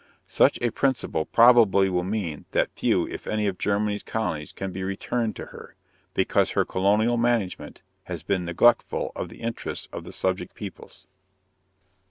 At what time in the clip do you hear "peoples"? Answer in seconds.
10.55-11.05